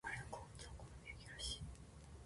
[0.03, 1.61] 彼の好物はお好み焼きらしい。